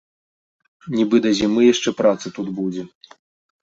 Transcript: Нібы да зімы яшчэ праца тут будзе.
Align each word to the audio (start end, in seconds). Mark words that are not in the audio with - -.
Нібы 0.95 1.21
да 1.27 1.35
зімы 1.41 1.61
яшчэ 1.73 1.89
праца 2.03 2.27
тут 2.43 2.47
будзе. 2.61 2.83